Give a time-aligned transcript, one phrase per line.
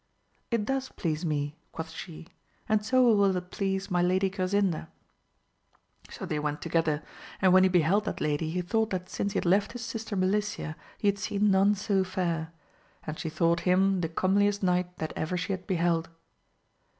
[0.49, 2.25] It does please me, quoth she,
[2.67, 4.87] and so it will please my Lady Grasinda.
[6.09, 7.03] So they went together,
[7.39, 10.15] and when he beheld that lady he thought that since he had left his sister
[10.15, 12.51] Melicia he had seen none so fair,
[13.05, 16.09] and she thought him the comeliest knight that ever she had beheld.